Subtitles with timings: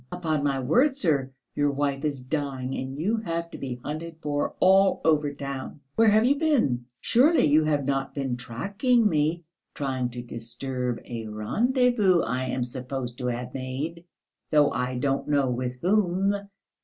[0.11, 4.55] Upon my word, sir; your wife is dying and you have to be hunted for
[4.59, 5.81] all over the town.
[5.95, 6.85] Where have you been?
[7.01, 9.43] Surely you have not been tracking me,
[9.75, 14.03] trying to disturb a rendezvous I am supposed to have made,
[14.49, 16.33] though I don't know with whom.